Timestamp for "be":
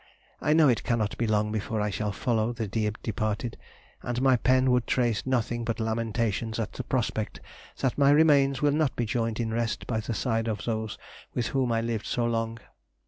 1.19-1.27, 8.95-9.05